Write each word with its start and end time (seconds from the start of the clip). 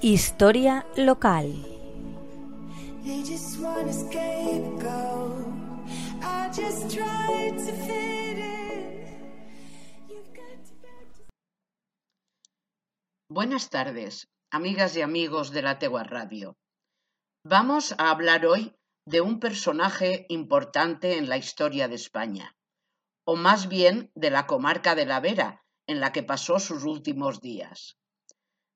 Historia 0.00 0.86
local. 0.96 1.52
Buenas 13.28 13.70
tardes, 13.70 14.28
amigas 14.52 14.96
y 14.96 15.02
amigos 15.02 15.50
de 15.50 15.62
la 15.62 15.80
Tegua 15.80 16.04
Radio. 16.04 16.56
Vamos 17.42 17.92
a 17.98 18.10
hablar 18.10 18.46
hoy 18.46 18.76
de 19.04 19.20
un 19.20 19.40
personaje 19.40 20.26
importante 20.28 21.18
en 21.18 21.28
la 21.28 21.38
historia 21.38 21.88
de 21.88 21.96
España, 21.96 22.56
o 23.24 23.34
más 23.34 23.68
bien 23.68 24.12
de 24.14 24.30
la 24.30 24.46
comarca 24.46 24.94
de 24.94 25.06
la 25.06 25.18
Vera, 25.18 25.64
en 25.88 25.98
la 25.98 26.12
que 26.12 26.22
pasó 26.22 26.60
sus 26.60 26.84
últimos 26.84 27.40
días. 27.40 27.98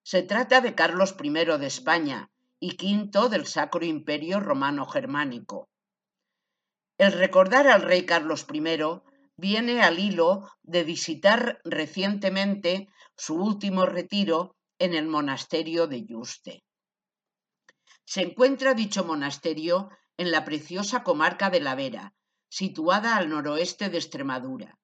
Se 0.04 0.22
trata 0.22 0.60
de 0.60 0.74
Carlos 0.74 1.14
I 1.22 1.30
de 1.30 1.66
España 1.66 2.30
y 2.58 2.76
V 2.76 3.28
del 3.28 3.46
Sacro 3.46 3.84
Imperio 3.84 4.40
Romano 4.40 4.84
Germánico. 4.86 5.68
El 6.98 7.12
recordar 7.12 7.68
al 7.68 7.82
rey 7.82 8.04
Carlos 8.04 8.46
I 8.52 8.62
viene 9.36 9.82
al 9.82 9.98
hilo 9.98 10.48
de 10.62 10.84
visitar 10.84 11.60
recientemente 11.64 12.88
su 13.16 13.36
último 13.36 13.86
retiro 13.86 14.56
en 14.78 14.94
el 14.94 15.06
monasterio 15.06 15.86
de 15.86 16.04
Yuste. 16.04 16.64
Se 18.04 18.22
encuentra 18.22 18.74
dicho 18.74 19.04
monasterio 19.04 19.88
en 20.16 20.30
la 20.30 20.44
preciosa 20.44 21.02
comarca 21.02 21.50
de 21.50 21.60
la 21.60 21.74
Vera, 21.74 22.14
situada 22.48 23.16
al 23.16 23.30
noroeste 23.30 23.88
de 23.88 23.98
Extremadura, 23.98 24.78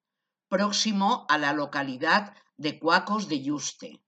próximo 0.47 1.25
a 1.29 1.37
la 1.37 1.53
localidad 1.53 2.33
de 2.57 2.79
Cuacos 2.79 3.27
de 3.27 3.41
Yuste. 3.41 4.01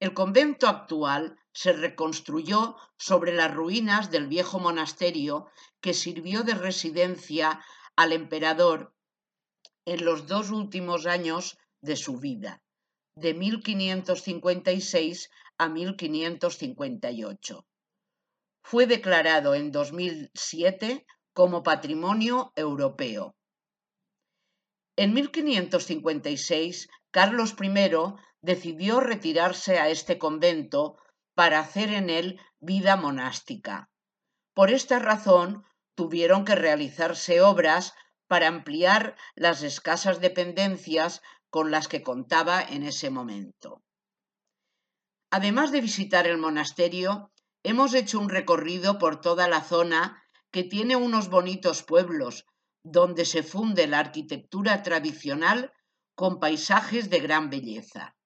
El 0.00 0.14
convento 0.14 0.66
actual 0.66 1.38
se 1.52 1.74
reconstruyó 1.74 2.76
sobre 2.96 3.34
las 3.34 3.52
ruinas 3.52 4.10
del 4.10 4.28
viejo 4.28 4.58
monasterio 4.58 5.46
que 5.82 5.92
sirvió 5.92 6.42
de 6.42 6.54
residencia 6.54 7.62
al 7.96 8.12
emperador 8.12 8.94
en 9.84 10.04
los 10.06 10.26
dos 10.26 10.50
últimos 10.50 11.04
años 11.04 11.58
de 11.82 11.96
su 11.96 12.18
vida, 12.18 12.62
de 13.14 13.34
1556 13.34 15.30
a 15.58 15.68
1558. 15.68 17.66
Fue 18.62 18.86
declarado 18.86 19.54
en 19.54 19.70
2007 19.70 21.04
como 21.34 21.62
Patrimonio 21.62 22.52
Europeo. 22.56 23.36
En 24.96 25.12
1556, 25.12 26.88
Carlos 27.10 27.54
I 27.60 27.68
decidió 28.42 29.00
retirarse 29.00 29.78
a 29.78 29.88
este 29.88 30.18
convento 30.18 30.96
para 31.34 31.60
hacer 31.60 31.90
en 31.90 32.10
él 32.10 32.40
vida 32.58 32.96
monástica. 32.96 33.90
Por 34.54 34.70
esta 34.70 34.98
razón, 34.98 35.64
tuvieron 35.94 36.44
que 36.44 36.54
realizarse 36.54 37.40
obras 37.40 37.94
para 38.26 38.48
ampliar 38.48 39.16
las 39.34 39.62
escasas 39.62 40.20
dependencias 40.20 41.20
con 41.50 41.70
las 41.70 41.88
que 41.88 42.02
contaba 42.02 42.62
en 42.62 42.84
ese 42.84 43.10
momento. 43.10 43.82
Además 45.30 45.72
de 45.72 45.80
visitar 45.80 46.26
el 46.26 46.38
monasterio, 46.38 47.32
hemos 47.62 47.94
hecho 47.94 48.18
un 48.18 48.28
recorrido 48.28 48.98
por 48.98 49.20
toda 49.20 49.48
la 49.48 49.62
zona 49.62 50.22
que 50.50 50.64
tiene 50.64 50.96
unos 50.96 51.28
bonitos 51.28 51.82
pueblos 51.82 52.46
donde 52.82 53.24
se 53.24 53.42
funde 53.42 53.86
la 53.86 53.98
arquitectura 53.98 54.82
tradicional 54.82 55.72
con 56.14 56.40
paisajes 56.40 57.10
de 57.10 57.20
gran 57.20 57.50
belleza. 57.50 58.16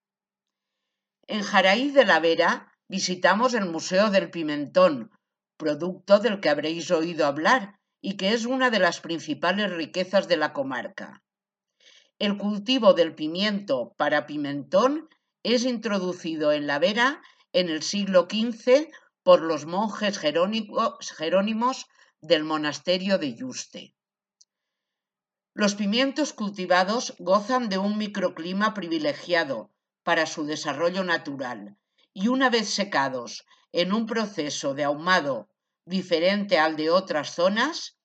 En 1.27 1.43
Jaraí 1.43 1.91
de 1.91 2.05
la 2.05 2.21
Vera 2.21 2.71
visitamos 2.87 3.55
el 3.55 3.65
Museo 3.65 4.11
del 4.11 4.31
Pimentón, 4.31 5.11
producto 5.57 6.19
del 6.19 6.41
que 6.41 6.51
habréis 6.51 6.91
oído 6.91 7.25
hablar 7.25 7.81
y 8.03 8.19
que 8.19 8.35
es 8.35 8.45
una 8.45 8.69
de 8.69 8.79
las 8.79 9.01
principales 9.01 9.73
riquezas 9.73 10.29
de 10.29 10.37
la 10.37 10.53
comarca. 10.53 11.23
El 12.19 12.37
cultivo 12.37 12.93
del 12.93 13.15
pimiento 13.15 13.95
para 13.97 14.27
pimentón 14.27 15.09
es 15.43 15.65
introducido 15.65 16.53
en 16.53 16.67
la 16.67 16.79
Vera 16.79 17.23
en 17.53 17.71
el 17.71 17.83
siglo 17.83 18.29
XV 18.31 18.91
por 19.23 19.41
los 19.41 19.65
monjes 19.65 20.19
jerónimos 20.19 21.87
del 22.21 22.45
monasterio 22.45 23.17
de 23.17 23.35
Yuste. 23.35 23.95
Los 25.55 25.75
pimientos 25.75 26.35
cultivados 26.35 27.15
gozan 27.19 27.71
de 27.71 27.79
un 27.79 27.97
microclima 27.97 28.75
privilegiado 28.75 29.74
para 30.05 30.27
su 30.27 30.45
desarrollo 30.45 31.03
natural 31.03 31.77
y 32.13 32.29
una 32.29 32.49
vez 32.49 32.69
secados 32.69 33.45
en 33.73 33.93
un 33.93 34.07
proceso 34.07 34.75
de 34.75 34.85
ahumado 34.85 35.49
diferente 35.85 36.59
al 36.59 36.77
de 36.77 36.91
otras 36.91 37.35
zonas 37.35 37.99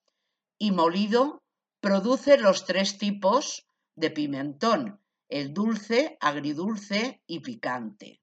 y 0.58 0.72
molido, 0.72 1.44
produce 1.80 2.38
los 2.38 2.66
tres 2.66 2.98
tipos 2.98 3.68
de 3.96 4.10
pimentón, 4.10 5.00
el 5.30 5.54
dulce, 5.54 6.18
agridulce 6.20 7.22
y 7.28 7.40
picante. 7.42 8.22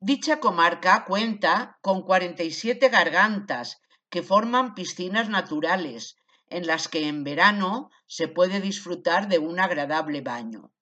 Dicha 0.00 0.40
comarca 0.40 1.04
cuenta 1.04 1.78
con 1.82 2.02
47 2.02 2.88
gargantas 2.88 3.80
que 4.08 4.22
forman 4.22 4.74
piscinas 4.74 5.28
naturales 5.28 6.16
en 6.48 6.66
las 6.66 6.88
que 6.88 7.08
en 7.08 7.24
verano 7.24 7.90
se 8.06 8.28
puede 8.28 8.60
disfrutar 8.60 9.28
de 9.28 9.38
un 9.38 9.58
agradable 9.60 10.20
baño. 10.20 10.72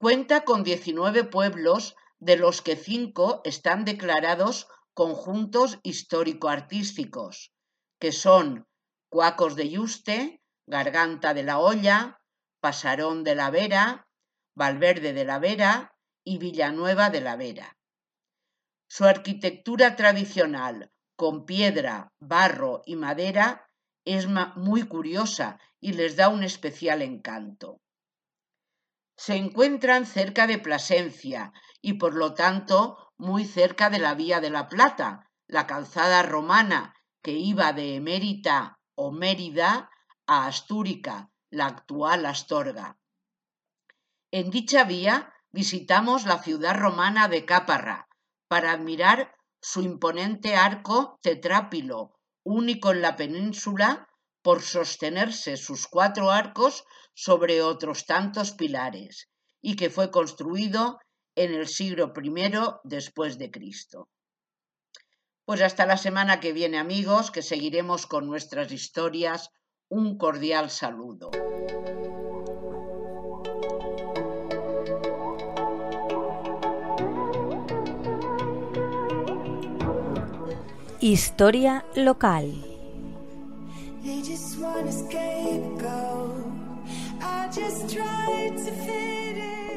Cuenta 0.00 0.44
con 0.44 0.62
19 0.62 1.24
pueblos 1.24 1.96
de 2.20 2.36
los 2.36 2.62
que 2.62 2.76
cinco 2.76 3.40
están 3.44 3.84
declarados 3.84 4.68
conjuntos 4.94 5.80
histórico-artísticos, 5.82 7.52
que 7.98 8.12
son 8.12 8.68
Cuacos 9.10 9.56
de 9.56 9.70
Yuste, 9.70 10.40
Garganta 10.68 11.34
de 11.34 11.42
la 11.42 11.58
Olla, 11.58 12.20
Pasarón 12.60 13.24
de 13.24 13.34
la 13.34 13.50
Vera, 13.50 14.06
Valverde 14.54 15.12
de 15.12 15.24
la 15.24 15.40
Vera 15.40 15.96
y 16.22 16.38
Villanueva 16.38 17.10
de 17.10 17.20
la 17.20 17.34
Vera. 17.34 17.76
Su 18.88 19.04
arquitectura 19.04 19.96
tradicional, 19.96 20.92
con 21.16 21.44
piedra, 21.44 22.12
barro 22.20 22.82
y 22.86 22.94
madera, 22.94 23.68
es 24.04 24.28
muy 24.28 24.84
curiosa 24.84 25.58
y 25.80 25.94
les 25.94 26.14
da 26.14 26.28
un 26.28 26.44
especial 26.44 27.02
encanto. 27.02 27.80
Se 29.18 29.34
encuentran 29.34 30.06
cerca 30.06 30.46
de 30.46 30.58
Plasencia 30.58 31.52
y 31.82 31.94
por 31.94 32.14
lo 32.14 32.34
tanto 32.34 33.10
muy 33.16 33.44
cerca 33.44 33.90
de 33.90 33.98
la 33.98 34.14
Vía 34.14 34.40
de 34.40 34.48
la 34.48 34.68
Plata, 34.68 35.28
la 35.48 35.66
calzada 35.66 36.22
romana 36.22 36.94
que 37.20 37.32
iba 37.32 37.72
de 37.72 37.96
Emérita 37.96 38.78
o 38.94 39.10
Mérida 39.10 39.90
a 40.28 40.46
Astúrica, 40.46 41.32
la 41.50 41.66
actual 41.66 42.26
Astorga. 42.26 42.96
En 44.30 44.50
dicha 44.50 44.84
vía 44.84 45.34
visitamos 45.50 46.24
la 46.24 46.40
ciudad 46.40 46.76
romana 46.76 47.26
de 47.26 47.44
Cáparra 47.44 48.06
para 48.46 48.70
admirar 48.70 49.34
su 49.60 49.82
imponente 49.82 50.54
arco 50.54 51.18
tetrápilo, 51.22 52.14
único 52.44 52.92
en 52.92 53.02
la 53.02 53.16
península 53.16 54.07
por 54.48 54.62
sostenerse 54.62 55.58
sus 55.58 55.86
cuatro 55.86 56.30
arcos 56.30 56.84
sobre 57.12 57.60
otros 57.60 58.06
tantos 58.06 58.52
pilares, 58.52 59.28
y 59.60 59.76
que 59.76 59.90
fue 59.90 60.10
construido 60.10 60.98
en 61.34 61.52
el 61.52 61.68
siglo 61.68 62.14
I 62.16 62.42
después 62.82 63.36
de 63.36 63.50
Cristo. 63.50 64.08
Pues 65.44 65.60
hasta 65.60 65.84
la 65.84 65.98
semana 65.98 66.40
que 66.40 66.54
viene 66.54 66.78
amigos, 66.78 67.30
que 67.30 67.42
seguiremos 67.42 68.06
con 68.06 68.26
nuestras 68.26 68.72
historias. 68.72 69.50
Un 69.90 70.16
cordial 70.16 70.70
saludo. 70.70 71.30
Historia 81.00 81.84
local. 81.94 82.67
They 84.08 84.22
just 84.22 84.58
want 84.58 84.88
a 84.88 84.92
scapegoat. 84.92 86.46
I 87.20 87.50
just 87.54 87.94
tried 87.94 88.56
to 88.56 88.72
fit 88.72 89.36
in. 89.36 89.67